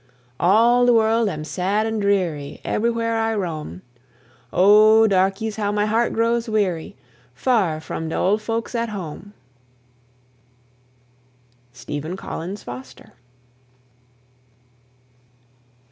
[0.39, 3.83] All de world am sad and dreary, Eberywhere I roam;
[4.51, 6.97] Oh, darkeys, how my heart grows weary,
[7.35, 9.33] Far from de old folks at home!
[11.71, 13.13] STEPHEN COLLINS FOSTER.